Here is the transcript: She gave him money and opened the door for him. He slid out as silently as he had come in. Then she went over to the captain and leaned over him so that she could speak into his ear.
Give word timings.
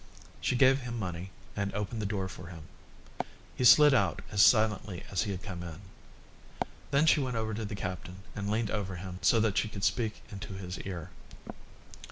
She 0.39 0.55
gave 0.55 0.81
him 0.81 0.97
money 0.97 1.29
and 1.55 1.71
opened 1.75 2.01
the 2.01 2.07
door 2.07 2.27
for 2.27 2.47
him. 2.47 2.63
He 3.55 3.63
slid 3.63 3.93
out 3.93 4.23
as 4.31 4.41
silently 4.41 5.03
as 5.11 5.21
he 5.21 5.31
had 5.31 5.43
come 5.43 5.61
in. 5.61 5.79
Then 6.89 7.05
she 7.05 7.19
went 7.19 7.35
over 7.37 7.53
to 7.53 7.65
the 7.65 7.75
captain 7.75 8.23
and 8.35 8.49
leaned 8.49 8.71
over 8.71 8.95
him 8.95 9.19
so 9.21 9.39
that 9.41 9.59
she 9.59 9.67
could 9.69 9.83
speak 9.83 10.23
into 10.31 10.53
his 10.55 10.79
ear. 10.79 11.11